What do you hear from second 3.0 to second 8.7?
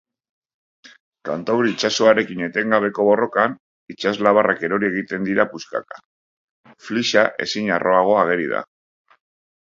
borrokan, itsaslabarrak erori egiten dira puskaka: flyscha ezin harroago ageri da.